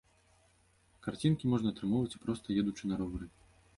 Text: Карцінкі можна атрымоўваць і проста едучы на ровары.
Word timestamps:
Карцінкі 1.07 1.51
можна 1.51 1.73
атрымоўваць 1.73 2.15
і 2.21 2.23
проста 2.25 2.47
едучы 2.63 2.83
на 2.91 2.95
ровары. 3.03 3.27